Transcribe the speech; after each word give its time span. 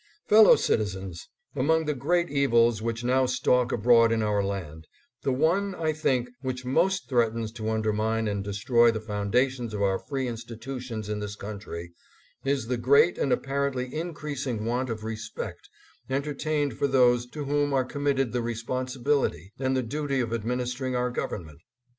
Fellow 0.27 0.55
citizens! 0.55 1.29
Among 1.55 1.85
the 1.85 1.93
great 1.93 2.27
evils 2.31 2.81
which 2.81 3.03
now 3.03 3.27
stalk 3.27 3.71
abroad 3.71 4.11
in 4.11 4.23
our 4.23 4.43
land, 4.43 4.87
the 5.21 5.31
one, 5.31 5.75
I 5.75 5.93
think, 5.93 6.27
which 6.41 6.65
most 6.65 7.07
threatens 7.07 7.51
to 7.51 7.69
undermine 7.69 8.27
and 8.27 8.43
destroy 8.43 8.89
the 8.89 8.99
foundations 8.99 9.75
of 9.75 9.83
our 9.83 9.99
free 9.99 10.27
institutions 10.27 11.07
in 11.07 11.19
this 11.19 11.35
country 11.35 11.91
is 12.43 12.65
the 12.65 12.77
great 12.77 13.19
and 13.19 13.31
apparently 13.31 13.93
increasing 13.93 14.65
want 14.65 14.89
of 14.89 15.03
respect 15.03 15.69
entertained 16.09 16.79
for 16.79 16.87
those 16.87 17.27
to 17.27 17.45
whom 17.45 17.71
are 17.71 17.85
committed 17.85 18.31
the 18.31 18.41
responsibility 18.41 19.53
and 19.59 19.77
the 19.77 19.83
duty 19.83 20.19
of 20.19 20.33
administering 20.33 20.95
our 20.95 21.11
government. 21.11 21.59